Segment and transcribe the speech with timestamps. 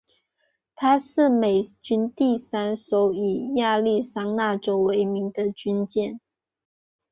[0.73, 6.19] 她是美军第三艘以亚利桑那州为名的军舰。